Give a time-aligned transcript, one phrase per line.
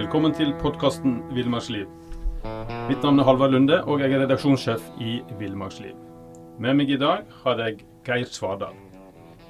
[0.00, 1.82] Velkommen til podkasten Villmarksliv.
[2.88, 5.92] Mitt navn er Halvard Lunde, og jeg er redaksjonssjef i Villmarksliv.
[6.56, 8.78] Med meg i dag har jeg Geir Svardal.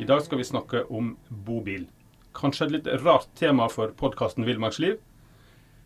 [0.02, 1.12] I dag skal vi snakke om
[1.46, 1.84] bobil.
[2.34, 4.98] Kanskje et litt rart tema for podkasten Villmarksliv.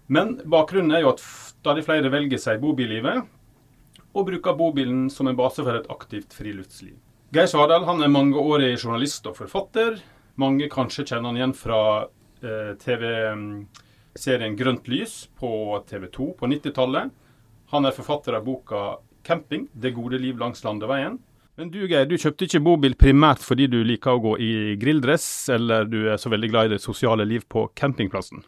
[0.08, 3.20] Men bakgrunnen er jo at stadig flere velger seg bobillivet,
[4.16, 6.96] og bruker bobilen som en base for et aktivt friluftsliv.
[7.36, 10.00] Geir Svardal han er mangeårig journalist og forfatter.
[10.40, 11.82] Mange kanskje kjenner han igjen fra
[12.40, 12.72] eh,
[14.14, 17.10] TV-serien Grønt lys på TV 2 på 90-tallet.
[17.70, 21.18] Han er forfatter av boka 'Camping det gode liv langs landeveien'.
[21.56, 25.48] Men du Geir, du kjøpte ikke bobil primært fordi du liker å gå i grilldress,
[25.48, 28.44] eller du er så veldig glad i det sosiale liv på campingplassen?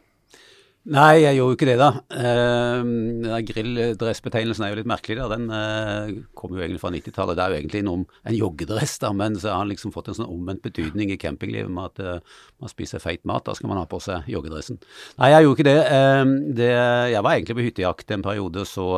[0.86, 1.88] Nei, jeg gjorde jo ikke det, da.
[2.14, 5.16] Uh, Grilldressbetegnelsen er jo litt merkelig.
[5.18, 5.26] da.
[5.32, 7.34] Den uh, kommer jo egentlig fra 90-tallet.
[7.34, 10.18] Det er jo egentlig noe, en joggedress, da, men så har den liksom fått en
[10.20, 13.48] sånn omvendt betydning i campinglivet med at uh, man spiser feit mat.
[13.48, 14.78] Da skal man ha på seg joggedressen.
[15.18, 15.80] Nei, jeg gjorde ikke det.
[15.90, 18.88] Uh, det jeg var egentlig på hyttejakt en periode, så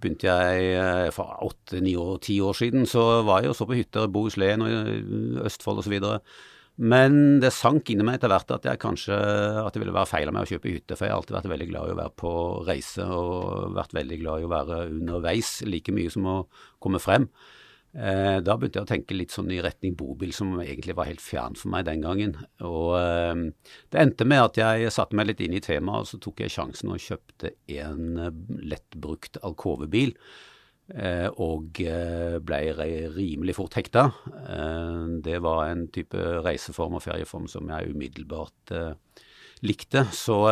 [0.00, 3.76] begynte jeg for åtte, ni år, ti år siden, så var jeg jo så på
[3.78, 6.00] hytter, Bohuslän og Østfold osv.
[6.80, 9.16] Men det sank inni meg etter hvert at jeg kanskje
[9.60, 11.50] at det ville være feil av meg å kjøpe hytte, for jeg har alltid vært
[11.52, 15.58] veldig glad i å være på reise og vært veldig glad i å være underveis
[15.68, 16.36] like mye som å
[16.80, 17.28] komme frem.
[17.90, 21.24] Eh, da begynte jeg å tenke litt sånn i retning bobil, som egentlig var helt
[21.24, 22.36] fjern for meg den gangen.
[22.64, 26.20] Og eh, det endte med at jeg satte meg litt inn i temaet, og så
[26.22, 28.30] tok jeg sjansen og kjøpte en
[28.62, 30.14] lettbrukt alkovebil.
[30.90, 32.58] Eh, og eh, ble
[33.14, 34.08] rimelig fort hekta.
[34.40, 38.74] Eh, det var en type reiseform og ferieform som jeg umiddelbart
[39.66, 40.06] likte.
[40.16, 40.42] Så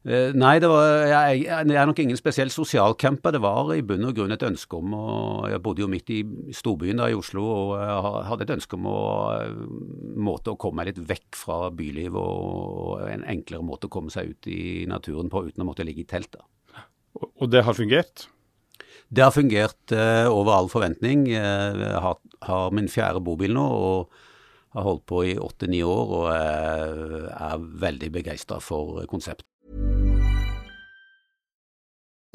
[0.00, 3.34] Nei, var, jeg, jeg, er nok ingen spesiell sosialcamper.
[3.36, 5.08] Det var i bunn og grunn et ønske om å
[5.52, 6.22] Jeg bodde jo midt i
[6.56, 7.74] storbyen da i Oslo og
[8.30, 9.02] hadde et ønske om å
[10.16, 14.32] måte å komme meg litt vekk fra bylivet og en enklere måte å komme seg
[14.32, 16.32] ut i naturen på uten å måtte ligge i telt.
[16.32, 16.48] da.
[17.36, 18.30] Og det har fungert?
[19.10, 21.26] Det har fungert uh, over all forventning.
[21.32, 24.20] Jeg har, har, min fjerde bobil nå og
[24.76, 29.46] har holdt på i åtte-ni år og uh, er veldig begeistra for konseptet.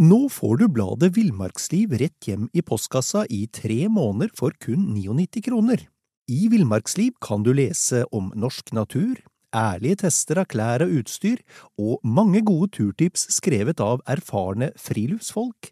[0.04, 5.46] Nå får du bladet Villmarksliv rett hjem i postkassa i tre måneder for kun 99
[5.46, 5.86] kroner.
[6.28, 9.22] I Villmarksliv kan du lese om norsk natur,
[9.56, 11.40] ærlige tester av klær og utstyr,
[11.80, 15.72] og mange gode turtips skrevet av erfarne friluftsfolk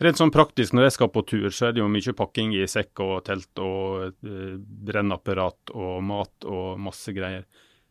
[0.00, 2.64] Rent sånn praktisk når jeg skal på tur, så er det jo mye pakking i
[2.70, 7.44] sekk og telt og eh, brennapparat og mat og masse greier.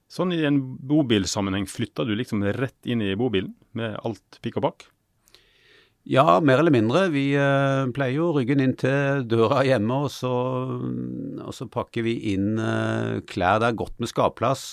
[0.09, 0.57] Sånn i en
[0.89, 4.87] bobilsammenheng, flytter du liksom rett inn i bobilen med alt pikk og pakk?
[6.09, 7.03] Ja, mer eller mindre.
[7.13, 10.31] Vi eh, pleier jo ryggen inn til døra hjemme, og så,
[11.45, 13.59] og så pakker vi inn eh, klær.
[13.61, 14.63] Det er godt med skapplass,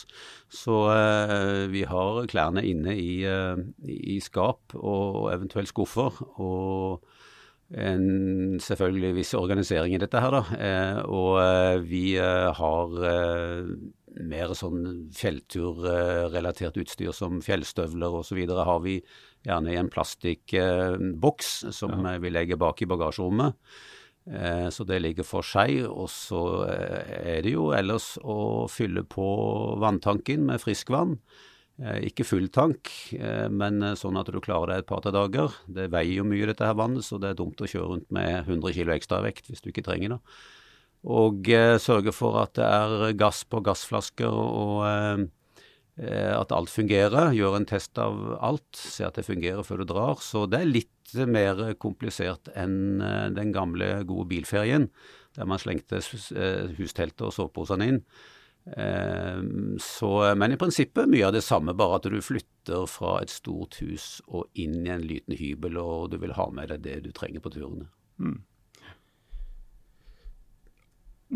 [0.49, 6.17] så eh, vi har klærne inne i, eh, i skap og eventuelt skuffer.
[6.41, 7.05] og
[7.75, 10.43] en selvfølgelig viss organisering i dette her, da.
[10.55, 12.95] Eh, og eh, vi eh, har
[14.17, 18.39] mer sånn fjellturrelatert utstyr som fjellstøvler osv.
[18.49, 19.01] har vi
[19.47, 22.15] gjerne i en plastikkboks som ja.
[22.23, 23.59] vi legger bak i bagasjerommet.
[24.75, 25.85] Så det ligger for seg.
[25.87, 29.27] Og så er det jo ellers å fylle på
[29.79, 31.15] vanntanken med friskvann.
[31.77, 32.89] Eh, ikke full tank,
[33.19, 35.53] eh, men eh, sånn at du klarer deg et par-tre dager.
[35.69, 38.47] Det veier jo mye dette her vannet, så det er dumt å kjøre rundt med
[38.49, 40.21] 100 kg ekstra vekt hvis du ikke trenger det.
[41.07, 41.47] Og
[41.79, 44.81] sørge for at det er gass på gassflasker, og
[46.03, 47.31] at alt fungerer.
[47.37, 50.19] Gjør en test av alt, se at det fungerer før du drar.
[50.25, 52.99] Så det er litt mer komplisert enn
[53.37, 54.89] den gamle, gode bilferien,
[55.39, 56.03] der man slengte
[56.81, 58.03] husteltet og soveposene inn.
[58.75, 63.31] Ehm, så, men i prinsippet mye av det samme, bare at du flytter fra et
[63.31, 66.99] stort hus og inn i en liten hybel, og du vil ha med deg det
[67.07, 67.87] du trenger på turene.
[68.19, 68.41] Mm.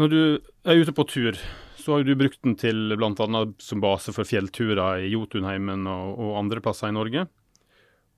[0.00, 0.22] Når du
[0.70, 1.38] er ute på tur,
[1.80, 3.42] så har du brukt den til bl.a.
[3.62, 7.24] som base for fjellturer i Jotunheimen og, og, andre plasser i Norge.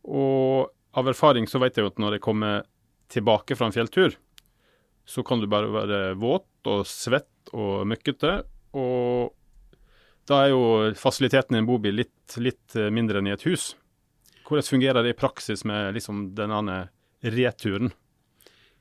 [0.05, 2.67] Og av erfaring så vet jeg jo at når jeg kommer
[3.12, 4.17] tilbake fra en fjelltur,
[5.09, 8.43] så kan du bare være våt og svett og møkkete.
[8.79, 9.33] Og
[10.31, 10.65] da er jo
[10.99, 13.73] fasiliteten i en bobil litt, litt mindre enn i et hus.
[14.47, 16.79] Hvordan fungerer det i praksis med liksom denne
[17.23, 17.93] returen?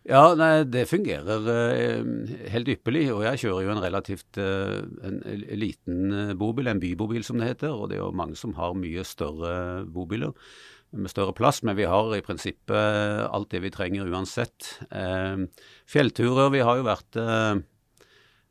[0.02, 3.06] Ja, nei, det fungerer uh, helt ypperlig.
[3.14, 5.20] Og jeg kjører jo en relativt uh, en,
[5.62, 7.76] liten bobil, en bybobil som det heter.
[7.76, 10.34] Og det er jo mange som har mye større bobiler
[10.92, 14.74] med større plass, men vi har i prinsippet alt det vi trenger uansett.
[15.88, 17.20] fjellturer, vi har jo vært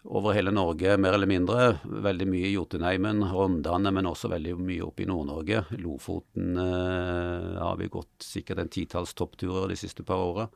[0.05, 1.71] over hele Norge, mer eller mindre.
[1.85, 5.65] Veldig mye i Jotunheimen, Rondane, men også veldig mye oppe i Nord-Norge.
[5.83, 10.49] Lofoten har vi gått sikkert en titalls toppturer de siste par åra.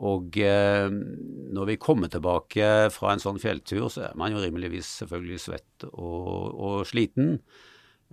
[0.00, 4.88] Og eh, når vi kommer tilbake fra en sånn fjelltur, så er man jo rimeligvis
[5.02, 7.36] selvfølgelig svett og, og sliten.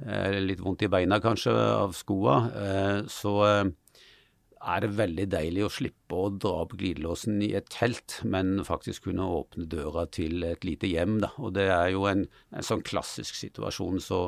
[0.05, 2.35] Eh, litt vondt i beina kanskje av skoa.
[2.55, 3.63] Eh, så eh,
[4.59, 9.07] er det veldig deilig å slippe å dra opp glidelåsen i et telt, men faktisk
[9.07, 11.19] kunne åpne døra til et lite hjem.
[11.23, 11.31] Da.
[11.39, 14.01] Og det er jo en, en sånn klassisk situasjon.
[14.03, 14.23] så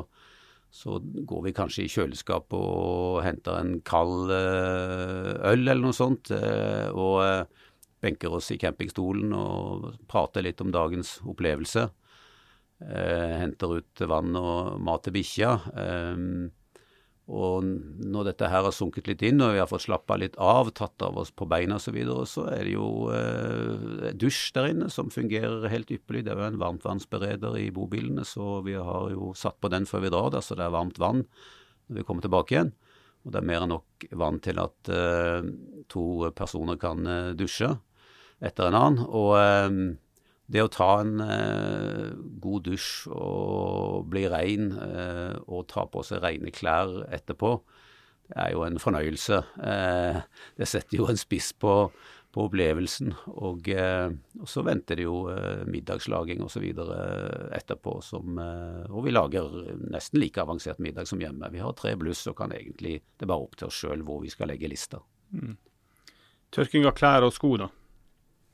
[0.72, 6.30] så går vi kanskje i kjøleskapet og henter en kald eh, øl eller noe sånt,
[6.32, 7.66] eh, og eh,
[8.00, 11.90] benker oss i campingstolen og prater litt om dagens opplevelse.
[12.82, 15.52] Henter ut vann og mat til bikkja.
[17.30, 20.72] Og når dette her har sunket litt inn, og vi har fått slappa litt av,
[20.74, 24.72] tatt av oss på beina osv., så, videre, så er det jo eh, dusj der
[24.72, 26.24] inne som fungerer helt ypperlig.
[26.26, 30.02] Det er jo en varmtvannsbereder i bobilene, så vi har jo satt på den før
[30.06, 31.22] vi drar, der, så det er varmt vann
[31.86, 32.74] når vi kommer tilbake igjen.
[33.22, 35.46] Og det er mer enn nok vann til at eh,
[35.92, 36.04] to
[36.34, 37.70] personer kan eh, dusje
[38.42, 39.04] etter en annen.
[39.06, 39.76] Og eh,
[40.52, 42.08] det å ta en eh,
[42.44, 47.54] god dusj og bli rein eh, og ta på seg rene klær etterpå,
[48.28, 49.38] det er jo en fornøyelse.
[49.64, 50.18] Eh,
[50.60, 51.74] det setter jo en spiss på,
[52.32, 53.12] på opplevelsen.
[53.32, 56.68] Og, eh, og, så venter det jo eh, middagslaging osv.
[57.58, 57.98] etterpå.
[58.04, 59.52] Som, eh, og vi lager
[59.92, 61.50] nesten like avansert middag som hjemme.
[61.52, 64.22] Vi har tre bluss og kan egentlig Det er bare opp til oss sjøl hvor
[64.24, 65.02] vi skal legge lista.
[65.32, 65.56] Mm.
[66.52, 67.72] Tørking av klær og sko, da?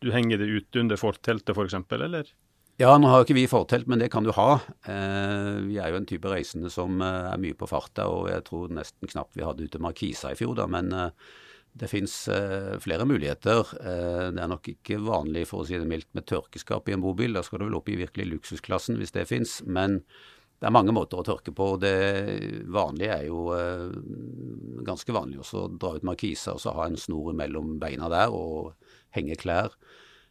[0.05, 2.31] Du henger det ut under forteltet f.eks., for eller?
[2.79, 4.61] Ja, nå har ikke vi fortelt, men det kan du ha.
[4.87, 8.45] Eh, vi er jo en type reisende som eh, er mye på farta, og jeg
[8.47, 10.69] tror nesten knapt vi hadde ute Markisa i fjor, da.
[10.71, 11.33] Men eh,
[11.79, 13.67] det fins eh, flere muligheter.
[13.83, 17.03] Eh, det er nok ikke vanlig, for å si det mildt, med tørkeskap i en
[17.03, 17.35] bobil.
[17.35, 19.59] Da skal du vel opp i virkelig luksusklassen hvis det fins.
[19.67, 20.00] Men
[20.59, 21.73] det er mange måter å tørke på.
[21.75, 21.95] og Det
[22.75, 23.91] vanlige er jo eh,
[24.87, 28.35] ganske vanlig også å dra ut Markisa og så ha en snor mellom beina der
[28.35, 28.75] og
[29.15, 29.75] henge klær.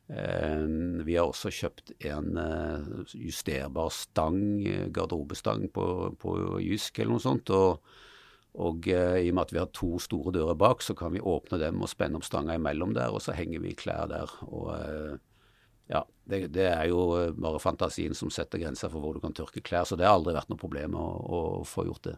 [0.07, 0.65] Eh,
[1.07, 2.92] vi har også kjøpt en eh,
[3.27, 4.42] justerbar stang,
[4.95, 5.88] garderobestang på,
[6.19, 7.54] på Jysk eller noe sånt.
[7.56, 7.81] og
[8.57, 11.21] og eh, i og med at vi har to store dører bak, så kan vi
[11.21, 14.31] åpne dem og spenne opp stanga imellom der, og så henger vi klær der.
[14.50, 15.19] Og eh,
[15.94, 17.04] ja, det, det, er jo
[17.38, 20.33] bare fantasien som setter grenser for hvor du kan tørke klær, så det har aldri
[20.36, 22.15] vært noe problem å, å få gjort det.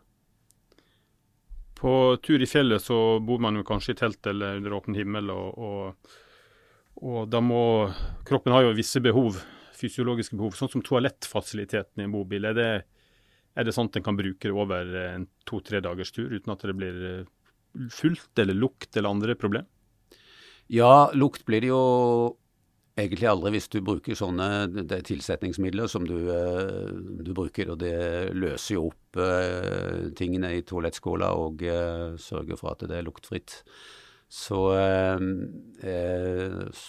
[1.80, 1.92] På
[2.24, 5.60] tur i fjellet så bor man jo kanskje i telt eller under åpen himmel, og,
[5.60, 6.16] og
[7.00, 7.62] og da må
[8.28, 9.40] Kroppen har jo visse behov,
[9.80, 12.50] fysiologiske behov, sånn som toalettfasiliteten i en bobil.
[12.50, 12.70] Er det,
[13.56, 17.00] er det sånt en kan bruke over en to-tre dagers tur uten at det blir
[17.08, 19.68] eh, fullt eller lukt eller andre problem?
[20.70, 21.84] Ja, lukt blir det jo
[23.00, 26.92] egentlig aldri hvis du bruker sånne tilsetningsmidler som du, eh,
[27.24, 27.72] du, bruker.
[27.72, 27.96] Og det
[28.36, 29.24] løser jo opp
[30.20, 31.64] tingene i toalettskåla og
[32.22, 33.64] sørger for at det er luktfritt.
[34.30, 35.20] Så eh,
[35.90, 36.82] eh,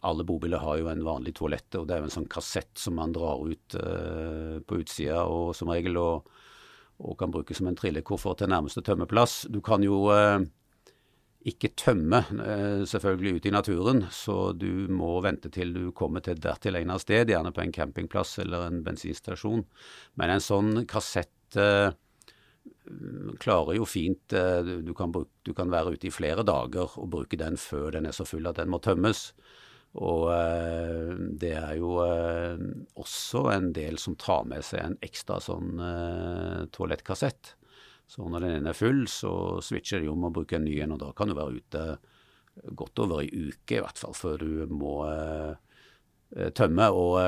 [0.00, 2.96] alle bobiler har jo en vanlig toalett, og det er jo en sånn kassett som
[2.96, 6.30] man drar ut eh, på utsida og som regel og,
[7.04, 9.42] og kan bruke som en trillekoffert til nærmeste tømmeplass.
[9.52, 10.46] Du kan jo eh,
[11.46, 16.40] ikke tømme eh, selvfølgelig ute i naturen, så du må vente til du kommer til
[16.40, 19.62] dertil egnet sted, gjerne på en campingplass eller en bensinstasjon.
[20.16, 21.92] Men en sånn kassett eh,
[23.42, 27.10] klarer jo fint eh, du kan, bruke, du kan, være ute i flere dager og
[27.12, 29.30] bruke den før den er så full at den må tømmes.
[29.96, 32.64] Og eh, det er jo eh,
[33.00, 35.76] også en del som tar med seg en ekstra sånn
[36.74, 37.54] toalettkassett.
[38.06, 40.94] Så når den ene er full, så switcher de om å bruke en ny en,
[40.94, 41.86] og da kan du være ute
[42.78, 45.00] godt over ei uke i hvert fall før du må
[46.54, 46.86] tømme.
[46.94, 47.18] Og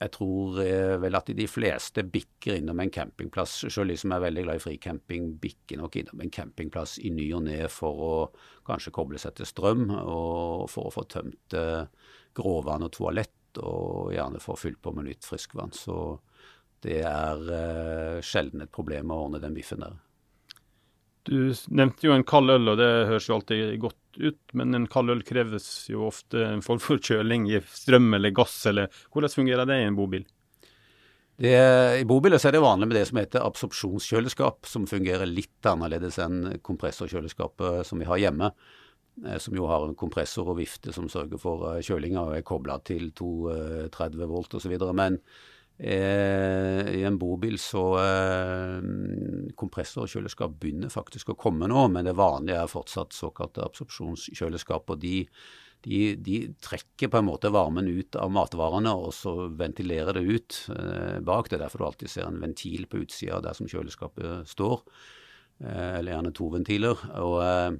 [0.00, 3.66] jeg tror eh, vel at de fleste bikker innom en campingplass.
[3.68, 7.26] Selv de som er veldig glad i fricamping, bikker nok innom en campingplass i ny
[7.36, 8.14] og ne for å
[8.64, 11.84] kanskje koble seg til strøm, og for å få tømt eh,
[12.36, 15.74] gråvann og toalett, og gjerne få fylt på med nytt friskvann.
[15.76, 15.98] Så
[16.86, 20.00] det er eh, sjelden et problem å ordne den biffen der.
[21.30, 24.40] Du nevnte jo en kald øl, og det høres jo alltid godt ut.
[24.58, 28.56] Men en kald øl kreves jo ofte en form for kjøling i strøm eller gass,
[28.66, 30.26] eller hvordan fungerer det i en bobil?
[31.40, 31.54] Det,
[32.02, 36.58] I bobiler er det vanlig med det som heter absorpsjonskjøleskap, som fungerer litt annerledes enn
[36.66, 38.50] kompressorkjøleskapet som vi har hjemme.
[39.24, 42.44] Eh, som jo har en kompressor og vifte som sørger for eh, kjølinga og er
[42.44, 44.76] kobla til 230 volt osv.
[44.90, 48.82] Men Eh, I en bobil så eh,
[49.56, 54.92] Kompressor og kjøleskap begynner faktisk å komme nå, men det vanlige er fortsatt såkalte absorpsjonskjøleskap.
[54.92, 55.24] og de,
[55.86, 60.58] de, de, trekker på en måte varmen ut av matvarene, og så ventilerer det ut
[60.76, 61.48] eh, bak.
[61.48, 64.82] Det er derfor du alltid ser en ventil på utsida der som kjøleskapet står,
[65.64, 67.06] eh, eller gjerne to ventiler.
[67.16, 67.70] og eh,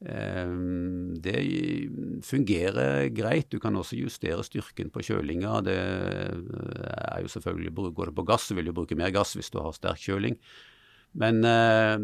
[0.00, 1.36] det
[2.24, 3.50] fungerer greit.
[3.52, 5.58] Du kan også justere styrken på kjølinga.
[5.66, 9.52] Det er jo selvfølgelig, Går det på gass, så vil du bruke mer gass hvis
[9.52, 10.38] du har sterk kjøling.
[11.18, 11.96] Men eh,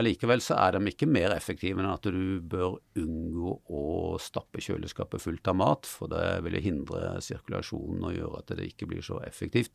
[0.00, 3.82] allikevel så er de ikke mer effektive enn at du bør unngå å
[4.22, 8.90] stappe kjøleskapet fullt av mat, for det vil hindre sirkulasjonen og gjøre at det ikke
[8.90, 9.70] blir så effektivt.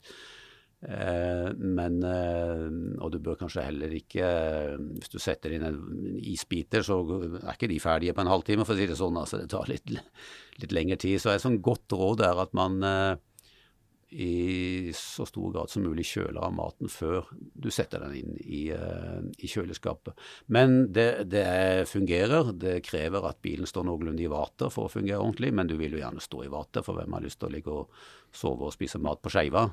[0.83, 2.63] Eh, men eh,
[2.99, 4.25] Og du bør kanskje heller ikke
[4.97, 5.77] Hvis du setter inn en
[6.19, 6.97] isbiter, så
[7.39, 9.19] er ikke de ferdige på en halvtime, for å si det sånn.
[9.19, 9.93] altså Det tar litt,
[10.59, 11.21] litt lengre tid.
[11.21, 13.13] Så et sånn godt råd er at man eh,
[14.13, 18.67] i så stor grad som mulig kjøler av maten før du setter den inn i,
[18.69, 20.13] i kjøleskapet.
[20.53, 21.47] Men det, det,
[21.89, 22.51] fungerer.
[22.53, 25.97] Det krever at bilen står noenlunde i vater for å fungere ordentlig, men du vil
[25.97, 28.75] jo gjerne stå i vater, for hvem har lyst til å ligge og sove og
[28.77, 29.65] spise mat på skeiva?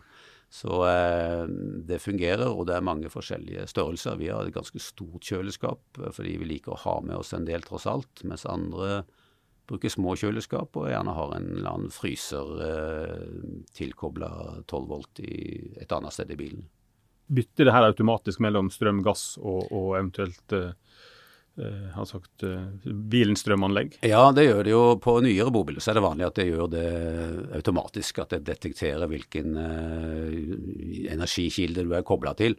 [0.51, 1.45] Så eh,
[1.87, 4.19] det fungerer, og det er mange forskjellige størrelser.
[4.19, 7.47] Vi har et ganske stort kjøleskap eh, fordi vi liker å ha med oss en
[7.47, 8.25] del, tross alt.
[8.27, 9.05] Mens andre
[9.71, 13.31] bruker små kjøleskap og gjerne har en eller annen fryser eh,
[13.79, 14.33] tilkobla
[14.67, 15.37] 12 volt i
[15.79, 16.67] et annet sted i bilen.
[17.31, 20.73] Bytter det her automatisk mellom strøm, gass og, og eventuelt eh
[21.95, 23.99] har sagt uh, bilens strømanlegg?
[24.07, 24.83] Ja, det gjør det jo.
[25.03, 26.91] På nyere bobiler så er det vanlig at det gjør det
[27.61, 28.23] automatisk.
[28.23, 30.31] At det detekterer hvilken uh,
[31.13, 32.59] energikilde du er kobla til.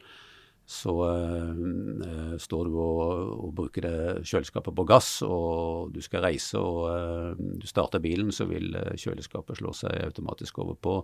[0.72, 3.06] Så uh, står du og,
[3.36, 8.48] og, bruker det kjøleskapet på gass, og du skal reise og du starter bilen, så
[8.50, 11.00] vil kjøleskapet slå seg automatisk over på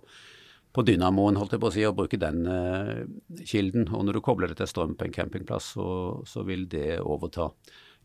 [0.78, 3.04] på dynamoen, holdt jeg på å si, og bruke den eh,
[3.50, 3.88] kilden.
[3.96, 5.90] Og når du kobler det til strøm på en campingplass, så,
[6.28, 7.50] så vil det overta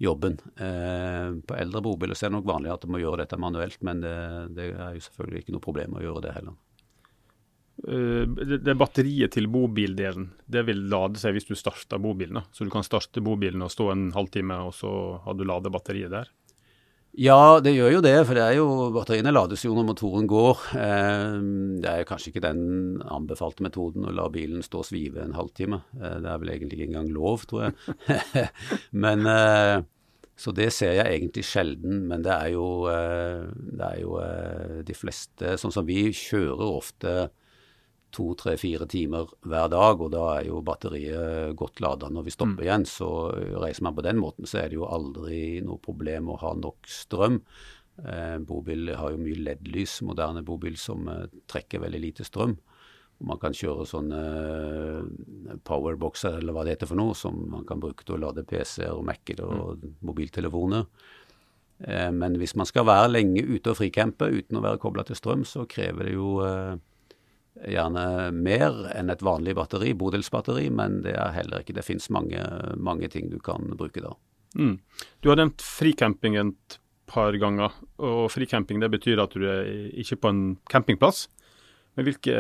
[0.03, 0.37] jobben.
[0.57, 3.79] Eh, på eldre bobiler så er det nok vanlig at du må gjøre dette manuelt,
[3.87, 4.19] men det,
[4.57, 6.61] det, er jo selvfølgelig ikke noe problem å gjøre det heller.
[7.83, 12.39] Uh, det, det batteriet til bobildelen det vil lade seg hvis du starter bobilen.
[12.39, 12.45] Da.
[12.55, 14.93] Så du kan starte bobilen og stå en halvtime, og så
[15.25, 16.31] har du ladet batteriet der?
[17.13, 18.15] Ja, det gjør jo det.
[18.25, 20.63] For det er jo, batteriene lades jo når motoren går.
[20.81, 21.35] Eh,
[21.85, 25.83] det er kanskje ikke den anbefalte metoden å la bilen stå og svive en halvtime.
[26.01, 28.47] Eh, det er vel egentlig ikke engang lov, tror jeg.
[29.05, 29.85] men eh,
[30.41, 32.07] Så det ser jeg egentlig sjelden.
[32.09, 34.17] Men det er jo, det er jo
[34.83, 37.13] de fleste Sånn som vi kjører ofte
[38.13, 42.35] to, tre, fire timer hver dag, og da er jo batteriet godt lada når vi
[42.35, 42.67] stopper mm.
[42.67, 42.89] igjen.
[42.89, 43.11] Så
[43.63, 46.91] reiser man på den måten, så er det jo aldri noe problem å ha nok
[46.91, 47.41] strøm.
[48.03, 52.57] Eh, bobil har jo mye LED-lys, moderne bobil, som eh, trekker veldig lite strøm.
[53.21, 57.67] Og man kan kjøre sånne eh, powerboxer, eller hva det heter for noe, som man
[57.69, 59.99] kan bruke til å lade PC-er og Mac-er og mm.
[60.09, 60.89] mobiltelefoner.
[61.87, 65.19] Eh, men hvis man skal være lenge ute og fricampe uten å være kobla til
[65.19, 66.75] strøm, så krever det jo eh,
[67.61, 71.77] gjerne mer enn et vanlig batteri, bodelsbatteri, men det er heller ikke.
[71.77, 72.41] Det fins mange,
[72.77, 74.15] mange, ting du kan bruke da.
[74.57, 74.79] Mm.
[75.21, 76.79] Du har nevnt fricamping et
[77.13, 79.69] par ganger, og fricamping det betyr at du er
[80.01, 81.27] ikke på en campingplass.
[81.97, 82.37] Men hvilke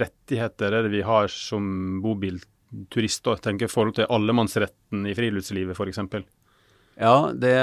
[0.00, 3.38] rettigheter er det vi har som bobilturist, da?
[3.40, 6.02] tenker i forhold til allemannsretten i friluftslivet f.eks.?
[7.00, 7.56] Ja, det,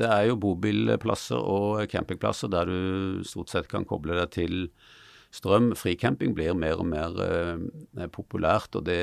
[0.00, 4.56] det er jo bobilplasser og campingplasser der du stort sett kan koble deg til
[5.34, 5.72] strøm.
[5.76, 8.76] Fricamping blir mer og mer eh, populært.
[8.76, 9.00] og det,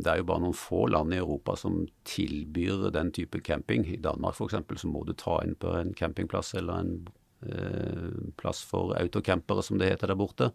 [0.00, 3.86] det, er jo bare noen få land i Europa som tilbyr den type camping.
[3.86, 4.82] I Danmark f.eks.
[4.82, 6.92] så må du ta inn på en campingplass eller en
[7.46, 10.52] eh, plass for autocampere, som det heter der borte.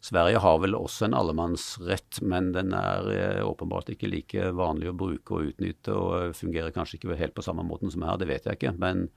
[0.00, 4.96] Sverige har vel også en allemannsrett, men den er eh, åpenbart ikke like vanlig å
[4.96, 8.48] bruke og utnytte, og fungerer kanskje ikke helt på samme måten som her, det vet
[8.48, 8.78] jeg ikke.
[8.80, 9.10] men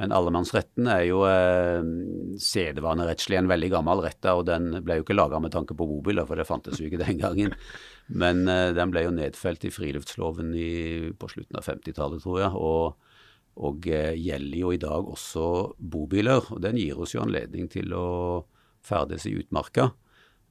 [0.00, 1.84] men allemannsretten er jo eh,
[2.40, 6.24] sedvanerettslig en veldig gammel rett, og den ble jo ikke laga med tanke på bobiler,
[6.28, 7.52] for det fantes jo ikke den gangen.
[8.08, 10.70] Men eh, den ble jo nedfelt i friluftsloven i,
[11.12, 12.52] på slutten av 50-tallet, tror jeg.
[12.56, 13.10] og,
[13.60, 16.48] og eh, gjelder jo i dag også bobiler.
[16.48, 18.08] og Den gir oss jo anledning til å
[18.80, 19.90] ferdes i utmarka.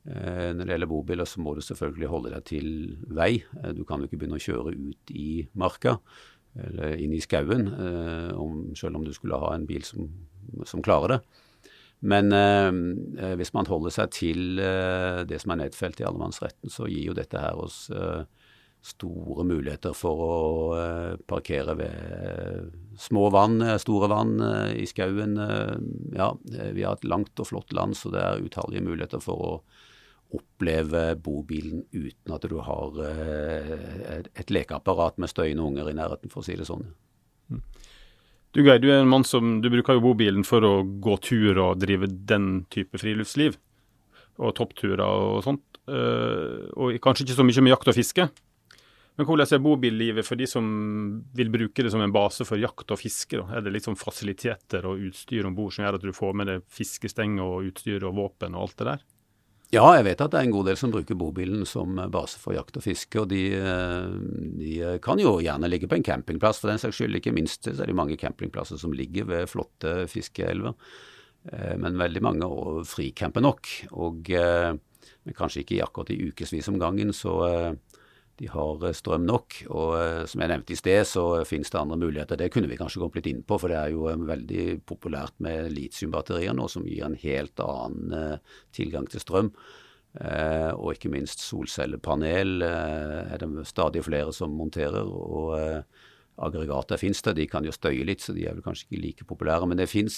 [0.05, 2.69] Eh, når det gjelder bobiler, så må du selvfølgelig holde deg til
[3.17, 3.33] vei.
[3.63, 5.97] Eh, du kan jo ikke begynne å kjøre ut i marka
[6.57, 10.09] eller inn i skauen, eh, om, selv om du skulle ha en bil som,
[10.65, 11.21] som klarer det.
[11.99, 16.87] Men eh, hvis man holder seg til eh, det som er nedfelt i allemannsretten, så
[16.87, 18.23] gir jo dette her oss eh,
[18.79, 20.35] store muligheter for å
[21.27, 24.37] parkere ved små vann, store vann
[24.71, 25.33] i skauen.
[26.15, 29.51] ja, vi har et langt og flott land, så det er utallige muligheter for å
[30.35, 36.43] oppleve bobilen uten at du har eh, et lekeapparat med støyende unger i nærheten, for
[36.43, 36.85] å si det sånn.
[37.49, 37.63] Mm.
[38.53, 41.57] Du Geir, du er en mann som du bruker jo bobilen for å gå tur
[41.61, 43.57] og drive den type friluftsliv.
[44.39, 45.65] Og toppturer og sånt.
[45.89, 48.29] Eh, og kanskje ikke så mye med jakt og fiske.
[49.19, 50.65] Men hvordan er bobillivet for de som
[51.35, 53.35] vil bruke det som en base for jakt og fiske?
[53.35, 53.57] Da?
[53.57, 56.63] Er det liksom fasiliteter og utstyr om bord som gjør at du får med deg
[56.71, 59.03] fiskestenger og utstyr og våpen og alt det der?
[59.69, 62.55] Ja, jeg vet at det er en god del som bruker bobilen som base for
[62.57, 63.21] jakt og fiske.
[63.21, 64.15] Og de, eh,
[64.57, 64.71] de,
[65.05, 67.19] kan jo gjerne ligge på en campingplass for den saks skyld.
[67.19, 70.73] Ikke minst så er det mange campingplasser som ligger ved flotte fiskeelver.
[71.53, 72.49] Eh, men veldig mange
[72.89, 73.69] fricamper nok.
[73.93, 74.73] Og eh,
[75.23, 77.13] men kanskje ikke akkurat i ukevis om gangen.
[77.13, 77.35] Så
[78.39, 79.57] de har eh, strøm nok.
[79.67, 82.39] Og eh, som jeg nevnte i sted, så finnes det andre muligheter.
[82.39, 85.35] Det kunne vi kanskje gått litt inn på, for det er jo eh, veldig populært
[85.43, 88.39] med litiumbatterier nå, som gir en helt annen
[88.75, 89.53] tilgang til strøm.
[90.19, 95.05] og ikke minst solcellepanel er det stadig flere som monterer.
[95.05, 95.83] og
[96.39, 99.27] Aggregater finnes det, de kan jo støye litt, så de er vel kanskje ikke like
[99.29, 99.67] populære.
[99.67, 100.17] Men det finnes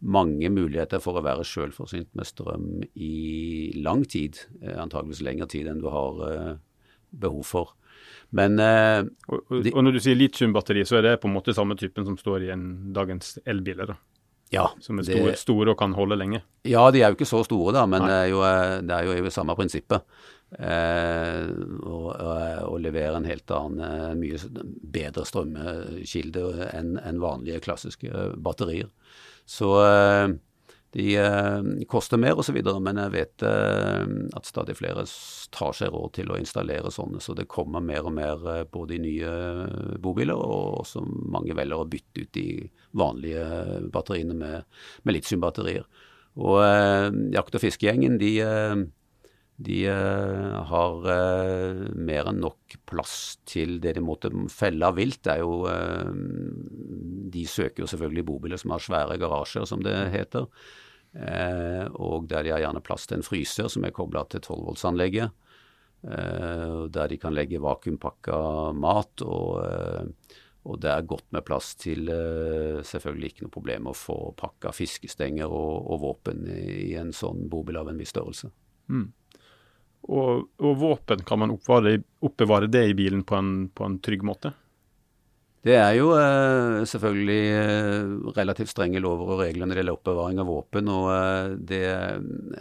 [0.00, 5.84] mange muligheter for å være sjølforsynt med strøm i lang tid, antageligvis lengre tid enn
[5.84, 6.58] du har
[7.10, 7.74] behov for.
[8.36, 11.54] Men eh, og, og, og, når du sier litiumbatteri, så er det på en måte
[11.56, 12.64] samme typen som står i en
[12.94, 13.94] dagens elbiler?
[13.94, 13.98] da?
[14.50, 14.66] Ja.
[14.82, 16.42] Som er store, det, store, og kan holde lenge?
[16.66, 19.06] Ja, de er jo ikke så store, da, men det er, jo, eh, det er
[19.06, 20.06] jo i samme prinsippet.
[20.58, 21.50] Eh,
[21.86, 24.40] å levere en helt annen, eh, mye
[24.96, 28.90] bedre strømkilde enn en vanlige klassiske batterier.
[29.46, 30.34] Så eh,
[30.96, 35.04] de eh, koster mer osv., men jeg vet eh, at stadig flere
[35.54, 37.22] tar seg råd til å installere sånne.
[37.22, 39.32] Så det kommer mer og mer eh, både i nye
[40.02, 42.46] bobiler, og også mange velger å bytte ut de
[42.98, 43.46] vanlige
[43.94, 45.86] batteriene med, med litiumbatterier.
[46.38, 48.82] Og eh, jakt- og fiskegjengen, de, eh,
[49.60, 51.08] de eh, har
[51.94, 55.22] mer enn nok plass til det de måtte felle av vilt.
[55.26, 55.66] Det er jo,
[57.32, 60.48] de søker jo selvfølgelig bobiler som har svære garasjer, som det heter.
[61.10, 65.34] Eh, og der de har gjerne plass til en fryser som er kobla til 12-voltsanlegget.
[66.02, 69.24] Eh, der de kan legge vakuumpakka mat.
[69.26, 73.96] Og, eh, og, det er godt med plass til eh, selvfølgelig ikke noe problem å
[73.96, 78.52] få pakka fiskestenger og, og våpen i, en sånn bobil av en viss størrelse.
[78.90, 79.08] Mm.
[80.10, 84.24] Og, og, våpen, kan man oppbevare, oppbevare det i bilen på en, på en trygg
[84.24, 84.54] måte?
[85.60, 90.38] Det er jo eh, selvfølgelig eh, relativt strenge lover og regler når det gjelder oppbevaring
[90.40, 90.88] av våpen.
[90.88, 91.80] og eh, det,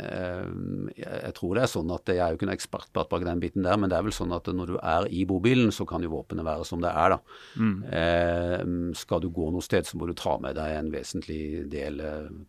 [0.04, 3.24] eh, Jeg tror det er sånn at jeg er jo ikke noen ekspert på bak
[3.24, 5.88] den biten der, men det er vel sånn at når du er i bobilen, så
[5.88, 7.16] kan jo våpenet være som det er.
[7.16, 7.38] da.
[7.56, 7.78] Mm.
[8.02, 8.64] Eh,
[9.00, 12.02] skal du gå noe sted, så må du ta med deg en vesentlig del,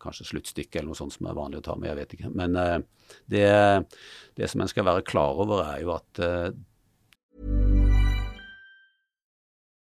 [0.03, 2.33] kanskje sluttstykke eller noe sånt som er vanlig å ta med, jeg vet ikke.
[2.35, 2.59] Men
[3.31, 3.47] det,
[4.35, 6.21] det som en skal være klar over, er jo at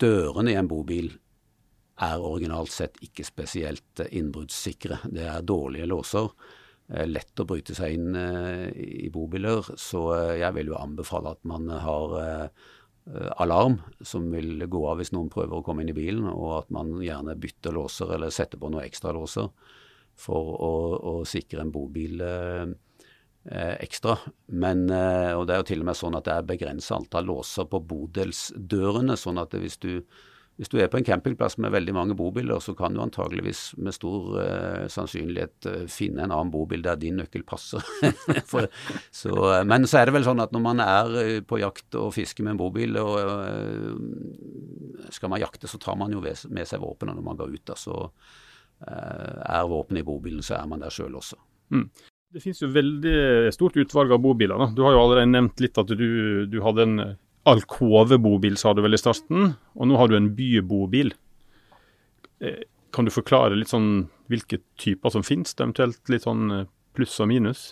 [0.00, 1.10] Dørene i en bobil
[2.00, 5.02] er originalt sett ikke spesielt innbruddssikre.
[5.12, 6.30] Det er dårlige låser.
[7.06, 8.70] Lett å bryte seg inn eh,
[9.06, 12.64] i bobiler, så eh, jeg vil jo anbefale at man har eh,
[13.38, 16.72] alarm som vil gå av hvis noen prøver å komme inn i bilen, og at
[16.74, 19.52] man gjerne bytter låser eller setter på noen ekstra låser
[20.20, 22.66] for å, å sikre en bobil eh,
[23.48, 24.18] ekstra.
[24.46, 27.30] Men, eh, og det er jo til og med sånn at det er begrensa antall
[27.30, 29.16] låser på bodelsdørene.
[29.16, 30.02] sånn at hvis du
[30.60, 33.94] hvis du er på en campingplass med veldig mange bobiler, så kan du antageligvis med
[33.96, 37.80] stor uh, sannsynlighet finne en annen bobil der din nøkkel passer.
[38.50, 38.68] For,
[39.08, 39.32] så,
[39.64, 42.58] men så er det vel sånn at når man er på jakt og fisker med
[42.58, 43.16] en bobil, og
[45.16, 47.64] skal man jakte, så tar man jo med seg våpen når man går ut.
[47.64, 47.80] Da.
[47.80, 47.96] Så
[48.84, 51.40] er våpenet i bobilen, så er man der sjøl også.
[51.72, 51.88] Mm.
[52.30, 54.54] Det finnes jo veldig stort utvalg av bobiler.
[54.60, 54.68] Da.
[54.74, 57.00] Du har jo allerede nevnt litt at du, du hadde en
[57.50, 61.12] alkove-bobil, sa du vel i starten, og nå har du en bybobil.
[62.44, 62.62] Eh,
[62.94, 66.66] kan du forklare litt sånn hvilke typer som finnes, eventuelt litt sånn eh,
[66.96, 67.70] pluss og minus?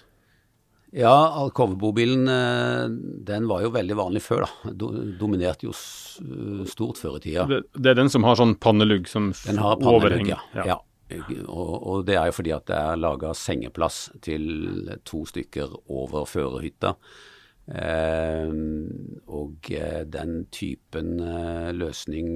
[0.97, 2.85] Ja, alkovebobilen eh,
[3.29, 4.73] den var jo veldig vanlig før, da.
[5.21, 7.45] Dominerte jo stort før i tida.
[7.51, 10.41] Det, det, er den som har sånn pannelugg som den har pannelugg, ja.
[10.57, 10.71] ja.
[10.73, 10.79] ja.
[11.49, 16.29] Og, og, det er jo fordi at det er laga sengeplass til to stykker over
[16.29, 16.95] førerhytta.
[17.69, 18.53] Eh,
[19.29, 22.31] og eh, den typen eh, løsning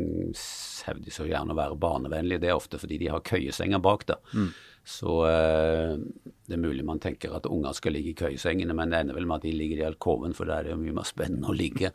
[0.87, 2.43] hevdes jo gjerne å være barnevennlig.
[2.43, 4.07] Det er ofte fordi de har køyesenger bak.
[4.11, 4.19] da.
[4.33, 4.51] Mm.
[4.83, 9.15] Så det er mulig man tenker at unger skal ligge i køyesengene, men det ender
[9.15, 11.55] vel med at de ligger i alkoven, for der er det mye mer spennende å
[11.55, 11.93] ligge.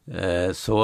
[0.64, 0.80] så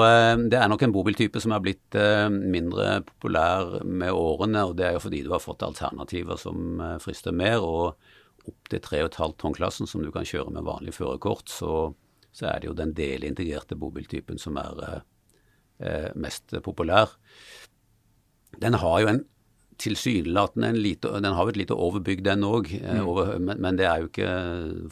[0.47, 1.99] det er nok en bobiltype som er blitt
[2.31, 7.35] mindre populær med årene, og det er jo fordi du har fått alternativer som frister
[7.35, 7.67] mer.
[7.67, 7.99] og
[8.49, 11.93] opp til 3,5 tonn-klassen som du kan kjøre med vanlig førerkort, så,
[12.33, 14.81] så, er det jo den delintegrerte bobiltypen som er
[15.81, 17.13] eh, mest populær.
[18.61, 19.23] Den har jo en
[19.81, 23.43] tilsynelatende en lite Den har jo et lite overbygg, den òg, eh, mm.
[23.47, 24.31] men, men, det er jo ikke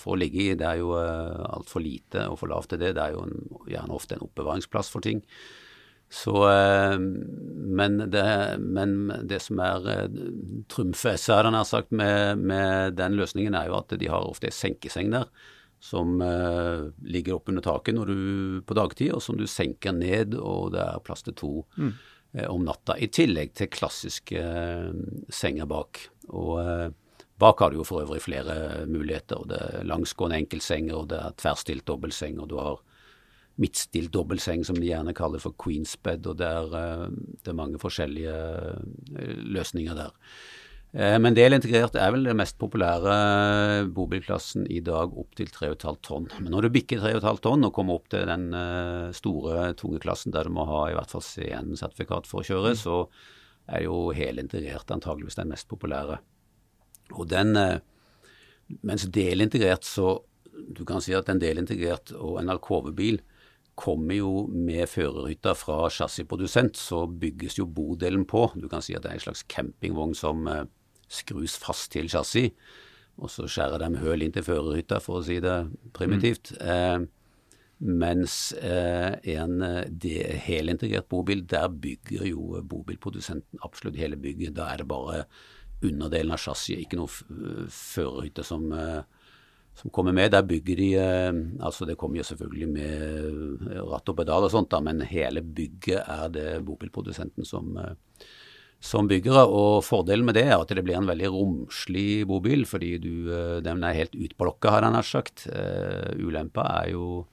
[0.00, 0.56] for å ligge i.
[0.58, 2.94] Det er jo eh, altfor lite og for lavt til det.
[2.96, 5.22] Det er jo en, gjerne ofte en oppbevaringsplass for ting.
[6.10, 8.96] Så, eh, men, det, men
[9.28, 10.88] det som er eh,
[11.52, 15.28] nær sagt, med, med, den løsningen, er jo at de har ofte en senkeseng der
[15.78, 18.22] som eh, ligger oppunder taket når du,
[18.66, 21.92] på dagtid, og som du senker ned, og det er plass til to mm.
[22.36, 22.98] Uh, om natta.
[22.98, 24.90] I tillegg til klassiske uh,
[25.32, 26.02] senger bak.
[26.28, 26.92] Og
[27.40, 29.46] bak har du jo for øvrig flere muligheter.
[29.48, 32.82] Det er langsgående enkeltsenger, og det er tverrstilt dobbeltseng, og du har
[33.58, 37.06] midtstilt dobbeltseng, som de gjerne kaller for queensbed, og det er, eh,
[37.42, 40.14] det er mange forskjellige eh, løsninger der.
[40.96, 43.16] Eh, men delintegrert er vel den mest populære
[43.94, 46.28] bobilklassen i dag, opp til 3,5 tonn.
[46.40, 48.48] Men når du bikker 3,5 tonn og kommer opp til den
[49.16, 52.80] store, tunge klassen der du må ha i hvert fall C1-sertifikat for å kjøre, mm.
[52.80, 53.02] så
[53.68, 56.22] er jo helintegrert antageligvis den mest populære.
[57.16, 57.52] Og den,
[58.84, 60.18] mens delintegrert så
[60.74, 63.20] Du kan si at en delintegrert og en alkovebil
[63.78, 68.48] kommer jo med førerhytta fra chassisprodusent, så bygges jo bodelen på.
[68.58, 70.64] Du kan si at det er en slags campingvogn som eh,
[71.08, 72.52] skrus fast til chassis,
[73.18, 75.56] og så skjærer de høl inn til førerhytta, for å si det
[75.96, 76.52] primitivt.
[76.60, 76.68] Mm.
[76.72, 77.06] Eh,
[77.98, 84.54] mens eh, en eh, helintegrert bobil, der bygger jo bobilprodusenten absolutt hele bygget.
[84.58, 85.24] Da er det bare
[85.82, 89.02] underdelen av chassiset, ikke noe førerhytte som eh,
[89.78, 90.30] som kommer med.
[90.30, 94.52] Der bygger de eh, altså Det kommer jo selvfølgelig med eh, ratt og pedal og
[94.52, 97.94] sånt, da, men hele bygget er det bobilprodusenten som, eh,
[98.80, 99.44] som byggere.
[99.46, 103.12] Og fordelen med det er at det blir en veldig romslig bobil, fordi du,
[103.64, 105.48] den er helt utblokka, har jeg nær sagt.
[106.20, 107.26] Ulempa er jo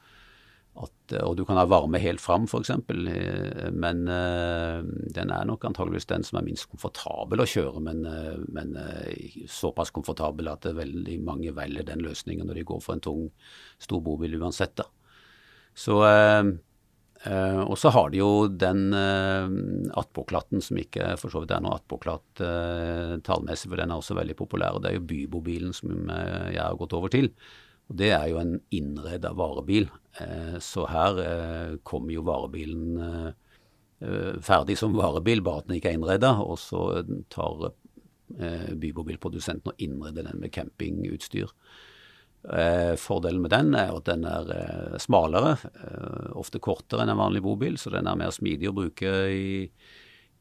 [0.75, 4.83] at, og du kan ha varme helt fram, f.eks., eh, men uh,
[5.15, 9.45] den er nok antageligvis den som er minst komfortabel å kjøre, men, uh, men uh,
[9.51, 13.25] såpass komfortabel at veldig mange velger den løsningen når de går for en tung,
[13.79, 14.75] stor bobil uansett.
[14.81, 14.89] da.
[15.75, 16.01] Så,
[17.25, 22.41] Og så har de jo den attpåklatten som ikke for så vidt er noe attpåklatt
[23.25, 24.77] tallmessig, for den er også veldig populær.
[24.77, 27.31] og Det er jo bybobilen som jeg har gått over til.
[27.89, 29.89] Og Det er jo en innreda varebil.
[30.21, 35.91] Eh, så her eh, kommer jo varebilen eh, ferdig som varebil, bare at den ikke
[35.93, 36.35] er innreda.
[36.41, 37.71] Og så tar
[38.25, 41.51] bybobilprodusenten og innreder den med campingutstyr.
[43.01, 45.55] Fordelen med den er at den er smalere,
[46.37, 49.69] ofte kortere enn en vanlig bobil, så den er mer smidig å bruke i,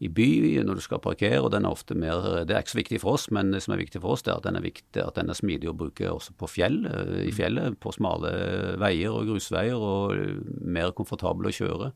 [0.04, 0.28] i by
[0.66, 3.16] når du skal parkere, og den er ofte mer Det er ikke så viktig for
[3.16, 5.18] oss, men det som er viktig for oss, det er at den er, viktig, at
[5.18, 8.34] den er smidig å bruke også på fjell, eh, i fjellet, på smale
[8.82, 11.92] veier og grusveier, og mer komfortabel å kjøre.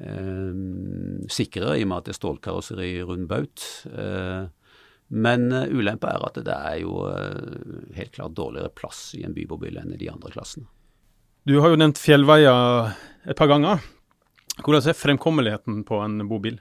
[0.00, 0.62] Eh,
[1.30, 3.68] sikrere i og med at det er stålkarosseri rundt baut.
[3.90, 4.48] Eh,
[5.10, 9.80] men ulempa er at det er jo eh, helt klart dårligere plass i en bybobil
[9.80, 10.68] enn i de andre klassene.
[11.48, 12.92] Du har jo nevnt fjellveier
[13.26, 13.80] et par ganger.
[14.60, 16.60] Hvordan er fremkommeligheten på en bobil?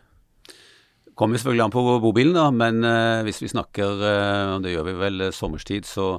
[1.20, 4.04] Kommer selvfølgelig an på bobilen, da, men uh, hvis vi snakker,
[4.56, 6.14] og det gjør vi vel sommerstid, så,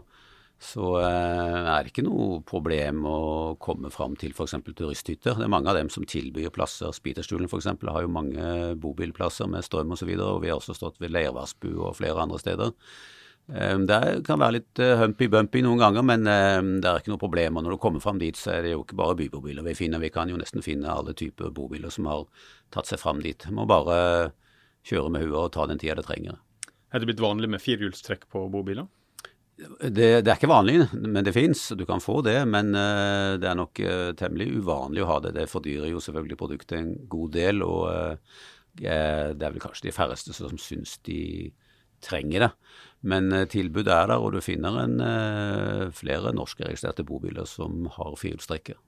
[0.60, 3.20] så er det ikke noe problem å
[3.62, 4.58] komme fram til f.eks.
[4.68, 5.38] turisthytter.
[5.38, 6.92] Det er mange av dem som tilbyr plasser.
[6.92, 7.70] Spiterstulen f.eks.
[7.80, 11.00] har jo mange bobilplasser med strøm osv., og, så videre, og vi har også stått
[11.00, 12.76] ved Leirvassbu og flere andre steder.
[13.50, 17.56] Det kan være litt humpy-bumpy noen ganger, men det er ikke noe problem.
[17.56, 20.04] Og når du kommer fram dit, så er det jo ikke bare bybobiler vi finner.
[20.04, 22.28] Vi kan jo nesten finne alle typer bobiler som har
[22.70, 23.48] tatt seg fram dit.
[23.50, 24.30] Må bare
[24.86, 26.38] kjøre med huet og ta den tida det trenger.
[26.92, 28.86] Er det blitt vanlig med firehjulstrekk på bobiler?
[29.60, 31.66] Det, det, er ikke vanlig, men det fins.
[31.76, 35.34] Du kan få det, men uh, det er nok uh, temmelig uvanlig å ha det.
[35.36, 38.38] Det fordyrer jo selvfølgelig produktet en god del, og uh,
[38.80, 41.50] det er vel kanskje de færreste som syns de
[42.04, 42.50] trenger det.
[43.04, 45.00] Men tilbudet er der, og du finner en,
[45.96, 48.78] flere norskregistrerte bobiler som har firehjulstrekker.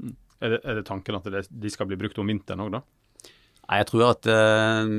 [0.00, 0.14] Mm.
[0.42, 2.82] Er, er, det tanken at det, de skal bli brukt om vinteren òg, da?
[3.68, 4.90] Nei, Jeg tror at eh,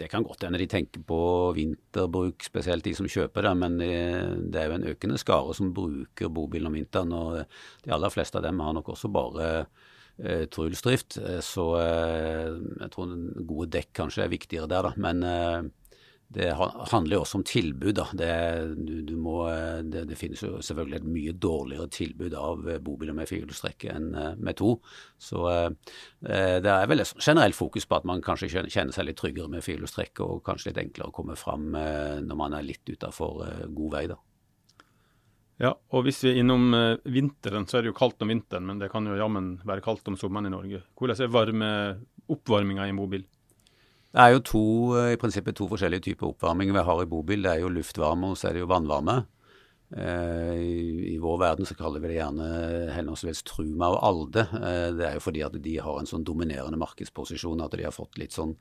[0.00, 1.18] det kan godt hende de tenker på
[1.56, 3.54] vinterbruk, spesielt de som kjøper det.
[3.60, 3.94] Men det,
[4.52, 7.14] det er jo en økende skare som bruker bobilen om vinteren.
[7.14, 7.38] Og
[7.84, 9.48] de aller fleste av dem har nok også bare
[10.18, 11.20] eh, trulsdrift.
[11.46, 12.50] Så eh,
[12.82, 13.14] jeg tror
[13.46, 14.94] gode dekk kanskje er viktigere der, da.
[14.98, 15.72] Men
[16.34, 18.00] det handler jo også om tilbud.
[18.18, 18.30] Det,
[18.74, 19.44] du, du må,
[19.86, 24.32] det, det, finnes jo selvfølgelig et mye dårligere tilbud av bobiler med firehjulstrekk enn eh,
[24.42, 24.74] med to.
[25.20, 25.70] Så eh,
[26.64, 29.64] det er vel et generelt fokus på at man kanskje kjenner seg litt tryggere med
[29.64, 33.98] firehjulstrekk, og kanskje litt enklere å komme fram eh, når man er litt utafor god
[33.98, 34.06] vei.
[34.10, 34.18] da.
[35.62, 36.74] Ja, og hvis vi er innom
[37.06, 40.10] vinteren, så er det jo kaldt om vinteren, men det kan jo jammen være kaldt
[40.10, 40.82] om sommeren i Norge.
[40.98, 41.70] Hvordan er varme,
[42.26, 43.22] i en bobil?
[44.14, 47.42] Det er jo to, eh, i prinsippet to forskjellige typer oppvarming vi har i bobil.
[47.42, 49.24] Det er jo luftvarme, og så er det jo vannvarme.
[49.90, 50.54] Eh,
[51.14, 52.46] I, vår verden så kaller vi det gjerne
[52.94, 54.46] henholdsvis Truma og Alde.
[54.54, 57.94] Eh, det er jo fordi at de har en sånn dominerende markedsposisjon at de har
[57.94, 58.54] fått litt sånn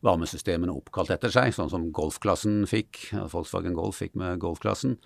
[0.00, 3.10] varmesystemene oppkalt etter seg, sånn som Golfklassen fikk.
[3.28, 4.96] Volkswagen Golf fikk med Golfklassen.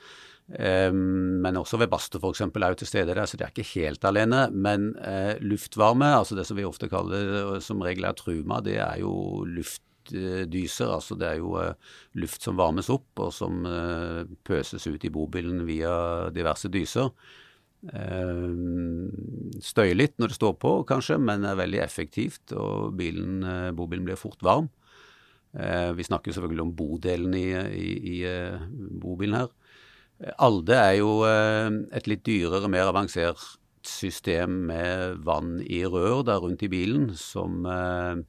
[0.53, 2.43] Um, men også ved Basto f.eks.
[2.45, 4.51] er jo til stede der, så de er ikke helt alene.
[4.53, 9.01] Men uh, luftvarme, altså det som vi ofte kaller som regel er truma, det er
[9.01, 10.93] jo luftdyser.
[10.93, 13.65] altså Det er jo uh, luft som varmes opp, og som
[14.45, 17.09] pøses ut i bobilen via diverse dyser.
[17.83, 23.43] Støyer litt når det står på, kanskje, men er veldig effektivt, og bilen,
[23.75, 24.69] bobilen blir fort varm.
[25.53, 28.17] Vi snakker selvfølgelig om bodelen i, i, i
[29.03, 29.51] bobilen her.
[30.39, 33.43] Alde er jo eh, et litt dyrere, mer avansert
[33.87, 38.23] system med vann i rør der rundt i bilen, som eh,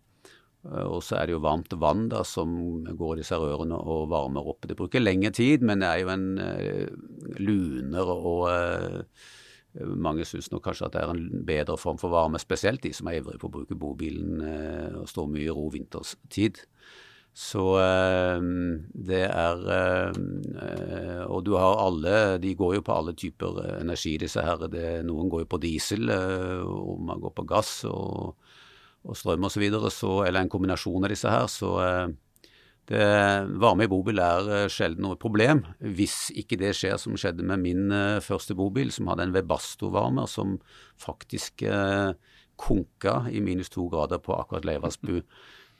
[0.63, 4.45] og så er det jo varmt vann da, som går i disse rørene og varmer
[4.53, 4.63] opp.
[4.67, 9.25] Det bruker lengre tid, men det er jo en uh, lunere og uh,
[9.99, 13.09] mange syns nok kanskje at det er en bedre form for varme, spesielt de som
[13.11, 16.63] er ivrige på å bruke bobilen uh, og står mye i ro vinterstid.
[17.33, 20.25] Så ehm, det er ehm,
[21.33, 24.67] Og du har alle De går jo på alle typer energi, disse her.
[24.69, 28.35] Det, noen går jo på diesel, eh, og man går på gass og,
[29.03, 31.49] og strøm osv., eller en kombinasjon av disse her.
[31.49, 32.13] Så eh,
[32.91, 33.01] det,
[33.63, 37.65] varme i bobil er eh, sjelden noe problem, hvis ikke det skjer som skjedde med
[37.65, 40.59] min første bobil, som hadde en Webasto-varmer som
[41.01, 42.13] faktisk eh,
[42.61, 45.23] konka i minus to grader på akkurat Leivasbu.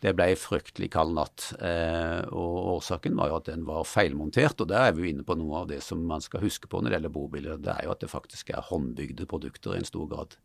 [0.03, 1.45] Det ble ei fryktelig kald natt.
[1.63, 4.59] Eh, og Årsaken var jo at den var feilmontert.
[4.59, 6.81] og Der er vi jo inne på noe av det som man skal huske på
[6.81, 7.61] når det gjelder bobiler.
[7.63, 10.35] Det er jo at det faktisk er håndbygde produkter i en stor grad.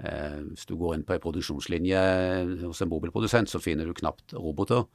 [0.00, 2.00] Eh, hvis du går inn på en produksjonslinje
[2.64, 4.88] hos en bobilprodusent, så finner du knapt roboter.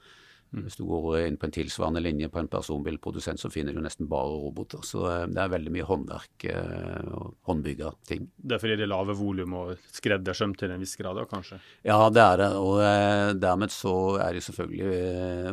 [0.49, 0.63] Mm.
[0.65, 4.07] Hvis du går inn på en tilsvarende linje på en personbilprodusent, så finner du nesten
[4.09, 4.81] bare roboter.
[4.85, 8.25] Så eh, det er veldig mye håndverk eh, og håndbygga ting.
[8.33, 11.59] Det er fordi det er lave volum og skreddersøm til en viss grad, kanskje?
[11.85, 12.49] Ja, det er det.
[12.57, 14.87] Og eh, dermed så er det selvfølgelig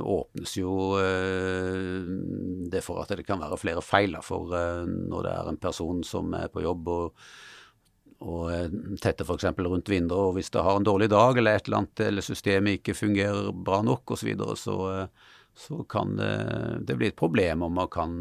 [0.06, 0.72] Åpnes jo
[2.70, 4.16] det for at det kan være flere feil.
[4.24, 4.54] For
[4.86, 7.26] når det er en person som er på jobb og
[8.24, 8.68] og eh,
[9.02, 9.48] tette f.eks.
[9.58, 10.30] rundt vinduer.
[10.30, 13.50] Og hvis det har en dårlig dag eller et eller annet, eller systemet ikke fungerer
[13.52, 16.32] bra nok osv., så, videre, så eh, så kan det,
[16.84, 18.14] det, bli et problem om man kan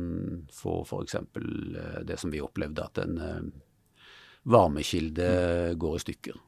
[0.55, 1.15] få f.eks.
[1.19, 3.53] Eh, det som vi opplevde, at en
[4.47, 5.79] varmekilde mm.
[5.81, 6.41] går i stykker.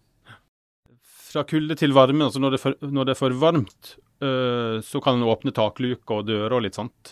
[1.27, 5.19] Fra kulde til varme, altså når det, for, når det er for varmt, så kan
[5.19, 7.11] en åpne takluker og dører og litt sånt?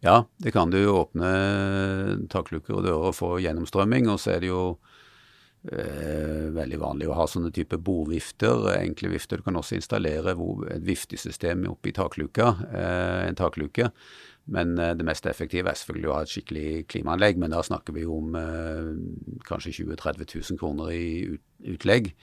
[0.00, 1.32] Ja, det kan du åpne
[2.32, 4.06] takluker og dører og få gjennomstrømming.
[4.08, 5.08] Og så er det jo Eh,
[5.62, 9.40] veldig vanlig å ha sånne type bordvifter, enkle vifter.
[9.40, 10.32] Du kan også installere
[10.72, 13.90] et viftesystem oppi takluka, eh, en takluke.
[14.50, 17.42] Men eh, det mest effektive er selvfølgelig å ha et skikkelig klimaanlegg.
[17.42, 18.32] Men da snakker vi om
[19.46, 21.38] kanskje 20 000-30 000 kroner i
[21.74, 22.14] utlegg.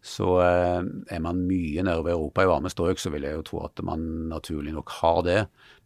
[0.00, 0.80] Så eh,
[1.10, 3.82] er man mye nede ved Europa i varme strøk, så vil jeg jo tro at
[3.82, 5.38] man naturlig nok har det.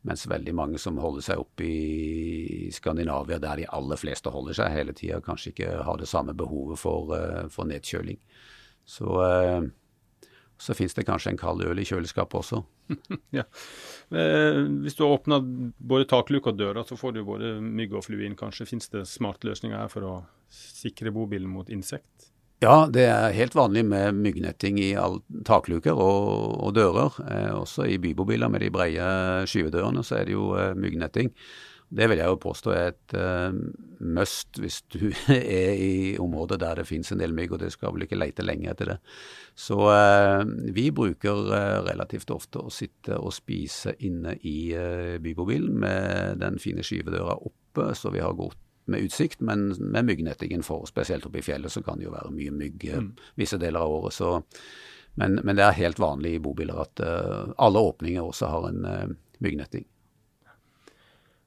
[0.08, 4.74] Mens veldig mange som holder seg oppe i Skandinavia, der de aller fleste holder seg
[4.74, 8.18] hele tida, kanskje ikke har det samme behovet for, eh, for nedkjøling.
[8.84, 10.28] Så, eh,
[10.60, 12.60] så fins det kanskje en kald øl i kjøleskapet også.
[13.38, 13.46] ja.
[14.12, 18.28] Hvis du har åpna både takluk og døra, så får du både mygg og flue
[18.28, 18.36] inn.
[18.38, 20.12] Kanskje finnes det smartløsninger her for å
[20.52, 22.21] sikre bobilen mot insekt?
[22.62, 27.16] Ja, det er helt vanlig med myggnetting i all takluker og, og dører.
[27.26, 29.08] Eh, også i bybobiler med de brede
[29.50, 31.32] skyvedørene så er det jo eh, myggnetting.
[31.92, 33.58] Det vil jeg jo påstå er et eh,
[34.14, 37.96] must hvis du er i områder der det finnes en del mygg, og det skal
[37.96, 38.98] vel ikke lete lenge etter det.
[39.58, 44.72] Så uh, vi bruker uh, relativt ofte å sitte og spise inne i
[45.20, 50.62] bybobilen med den fine skyvedøra oppe, så vi har godt med utsikt, men med myggnettingen
[50.62, 50.86] for.
[50.86, 53.12] Spesielt oppe i fjellet så kan det jo være mye mygg mm.
[53.38, 54.16] visse deler av året.
[54.16, 54.32] Så,
[55.14, 58.86] men, men, det er helt vanlig i bobiler at uh, alle åpninger også har en
[58.86, 59.86] uh, myggnetting.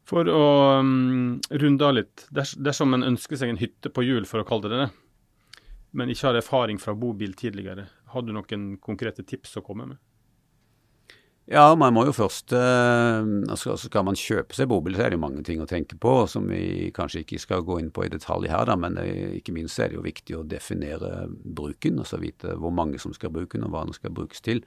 [0.06, 0.46] For å
[0.80, 2.28] um, runde av litt.
[2.32, 4.90] Dersom en ønsker seg en hytte på hjul, for å kalle det det,
[5.96, 10.02] men ikke har erfaring fra bobil tidligere, har du noen konkrete tips å komme med?
[11.46, 15.20] Ja, man må jo først eh, altså Skal man kjøpe seg bobil, så er det
[15.20, 18.10] jo mange ting å tenke på som vi kanskje ikke skal gå inn på i
[18.10, 18.98] detalj her, da, men
[19.38, 22.02] ikke minst er det jo viktig å definere bruken.
[22.02, 24.64] Altså vite hvor mange som skal bruke den, og hva den skal brukes til.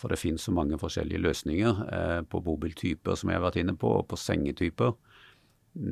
[0.00, 3.76] For det finnes så mange forskjellige løsninger eh, på bobiltyper, som jeg har vært inne
[3.76, 4.96] på, og på sengetyper.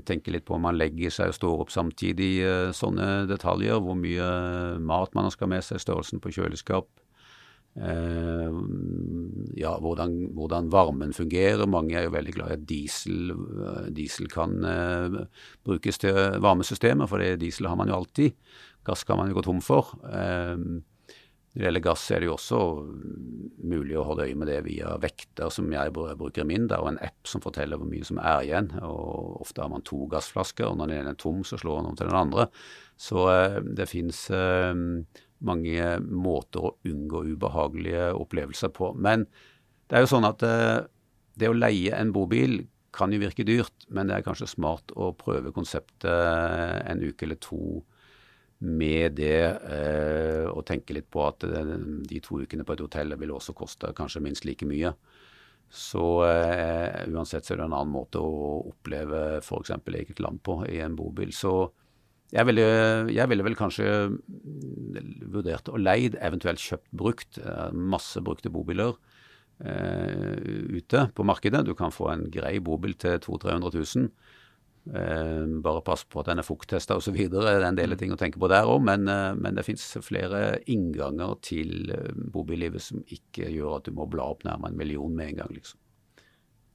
[0.08, 3.84] Tenke litt på om man legger seg og står opp samtidig, eh, sånne detaljer.
[3.84, 4.32] Hvor mye
[4.80, 7.01] mat man skal med seg, størrelsen på kjøleskap Eh,
[7.74, 11.66] ja, hvordan, hvordan, varmen fungerer.
[11.66, 15.22] Mange er jo veldig glad i at diesel, eh, diesel kan uh,
[15.64, 16.12] brukes til
[16.44, 18.36] varmesystemer, for diesel har man jo alltid.
[18.84, 19.94] Gass kan man jo gå tom for.
[20.04, 20.82] Uh,
[21.52, 22.58] når det gjelder gass, er det jo også
[23.68, 27.00] mulig å holde øye med det via vekter, som jeg bruker i min, og en
[27.04, 28.70] app som forteller hvor mye som er igjen.
[28.80, 31.90] og Ofte har man to gassflasker, og når den ene er tom, så slår den
[31.90, 32.48] om til den andre.
[32.96, 34.24] Så uh, det fins
[35.42, 38.92] mange måter å unngå ubehagelige opplevelser på.
[38.94, 39.26] Men
[39.90, 40.84] det er jo sånn at eh,
[41.38, 42.62] det å leie en bobil
[42.92, 47.40] kan jo virke dyrt, men det er kanskje smart å prøve konseptet en uke eller
[47.40, 47.80] to
[48.62, 49.42] med det,
[49.74, 51.74] eh, og tenke litt på at eh,
[52.08, 54.94] de to ukene på et hotell vil også koste kanskje minst like mye.
[55.72, 59.72] Så eh, uansett så er det en annen måte å oppleve f.eks.
[59.72, 61.32] eget land på i en bobil.
[61.34, 61.72] Så
[62.32, 62.66] jeg ville,
[63.12, 63.86] jeg ville, vel kanskje
[65.32, 67.40] vurdert og leid, eventuelt kjøpt brukt.
[67.40, 68.94] Eh, masse brukte bobiler
[69.64, 70.38] eh,
[70.76, 71.64] ute på markedet.
[71.66, 74.38] Du kan få en grei bobil til 200 000-300 000.
[74.90, 77.14] Eh, bare pass på at den er fukttesta osv.
[77.30, 79.84] Det er en del ting å tenke på der òg, men, eh, men, det fins
[80.02, 84.80] flere innganger til eh, bobillivet som ikke gjør at du må bla opp nærmere en
[84.80, 85.78] million med en gang, liksom.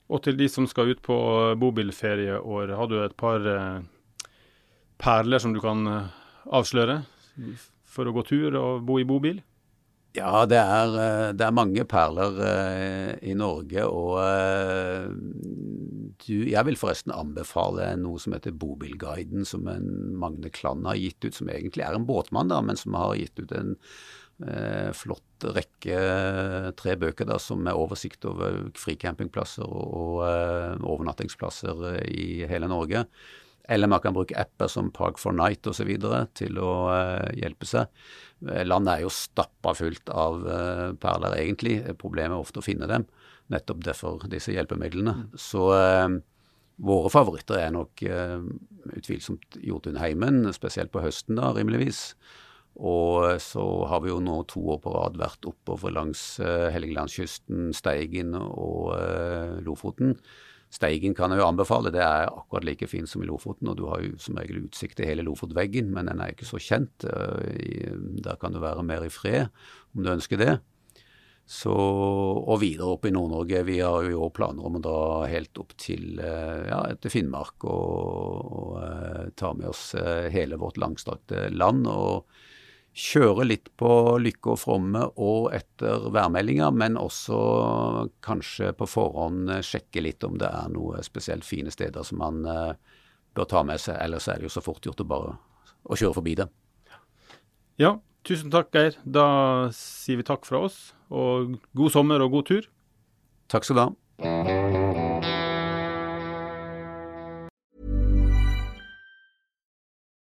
[0.07, 1.17] Og til de som skal ut på
[1.59, 3.43] bobilferieår, har du et par
[5.03, 5.83] perler som du kan
[6.47, 7.01] avsløre
[7.83, 9.41] for å gå tur og bo i bobil?
[10.15, 10.95] Ja, det er,
[11.35, 12.39] det er mange perler
[13.19, 13.83] i Norge.
[13.83, 14.15] Og
[16.25, 19.87] du, jeg vil forresten anbefale noe som heter Bobilguiden, som en
[20.19, 21.35] Magne Klann har gitt ut.
[21.37, 23.75] Som egentlig er en båtmann, da, men som har gitt ut en
[24.43, 25.97] eh, flott rekke,
[26.79, 33.05] tre bøker da, som er oversikt over fricampingplasser og, og overnattingsplasser i hele Norge.
[33.67, 35.89] Eller man kan bruke apper som Park for Night osv.
[36.39, 37.91] til å eh, hjelpe seg.
[38.47, 40.41] Eh, landet er jo stappa fullt av
[41.03, 41.81] perler, egentlig.
[41.99, 43.05] Problemet er ofte å finne dem.
[43.53, 45.13] Nettopp derfor disse hjelpemidlene.
[45.19, 45.37] Mm.
[45.39, 46.17] Så eh,
[46.87, 48.03] våre favoritter er nok
[48.93, 52.11] utvilsomt Jotunheimen, spesielt på høsten, da, rimeligvis.
[52.77, 58.37] Og så har vi jo nå to år på rad vært oppover langs Helgelandskysten, Steigen
[58.37, 58.93] og
[59.65, 60.13] Lofoten.
[60.67, 63.69] Steigen kan jeg jo anbefale, det er akkurat like fin som i Lofoten.
[63.71, 66.59] Og du har jo som regel utsikt til hele Lofotveggen, men den er ikke så
[66.59, 67.07] kjent.
[67.07, 69.47] Eh, der kan du være mer i fred
[69.95, 70.57] om du ønsker det.
[71.47, 73.61] Så, og videre opp i Nord-Norge.
[73.63, 78.49] Vi har jo planer om å dra helt opp til eh, ja, til Finnmark og,
[78.51, 79.93] og, eh, ta med oss
[80.33, 81.87] hele vårt langstrakte land.
[81.87, 82.27] og
[82.97, 87.37] kjøre litt på lykke og fromme og etter værmeldinger, men også
[88.25, 92.41] kanskje på forhånd sjekke litt om det er noe spesielt fine steder som man
[93.37, 93.99] bør ta med seg.
[94.01, 95.35] Ellers er det jo så fort gjort å bare
[95.85, 96.47] å kjøre forbi det.
[97.77, 98.97] Ja, tusen takk Geir.
[99.03, 99.27] Da
[99.75, 102.67] sier vi takk fra oss, og god sommer og god tur.
[103.51, 103.91] Takk skal du ha.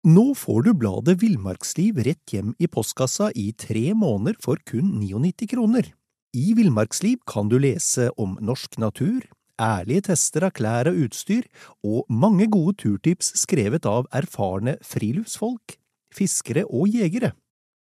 [0.08, 5.50] Nå får du bladet Villmarksliv rett hjem i postkassa i tre måneder for kun 99
[5.52, 5.90] kroner.
[6.38, 9.26] I Villmarksliv kan du lese om norsk natur,
[9.60, 11.50] ærlige tester av klær og utstyr,
[11.84, 15.76] og mange gode turtips skrevet av erfarne friluftsfolk,
[16.16, 17.34] fiskere og jegere.